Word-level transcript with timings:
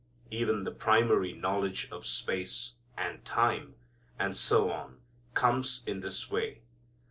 Even 0.31 0.63
the 0.63 0.71
primary 0.71 1.31
knowledge 1.31 1.87
of 1.91 2.07
space, 2.07 2.73
and 2.97 3.23
time, 3.23 3.75
and 4.17 4.35
so 4.35 4.71
on 4.71 4.99
comes 5.35 5.83
in 5.85 5.99
this 5.99 6.31
way. 6.31 6.63